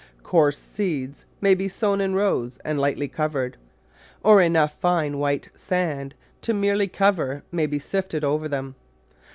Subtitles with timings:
[0.23, 3.53] Coarse seeds may be sown in rows and lightly cov ered,
[4.23, 8.73] or enough fine white sand to merely cover may be sifted over them.